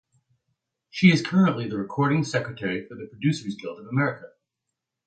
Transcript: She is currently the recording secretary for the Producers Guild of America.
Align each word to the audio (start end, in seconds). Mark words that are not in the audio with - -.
She 0.89 1.11
is 1.13 1.21
currently 1.21 1.69
the 1.69 1.77
recording 1.77 2.23
secretary 2.23 2.87
for 2.87 2.95
the 2.95 3.05
Producers 3.05 3.53
Guild 3.53 3.77
of 3.79 3.85
America. 3.85 4.31